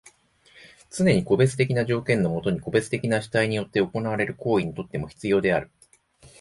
[0.89, 5.69] つねに個別的な条件のもとに個別的な主体によって行われる行為にとっても必要である。